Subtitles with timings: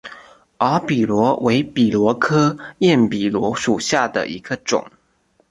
[0.61, 4.89] 耳笔螺为笔螺科焰笔螺属下的一个种。